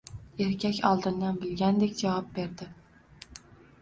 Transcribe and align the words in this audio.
Erkak 0.45 0.79
oldindan 0.91 1.37
bilgandek 1.43 1.95
javob 2.03 2.33
berdi 2.39 2.71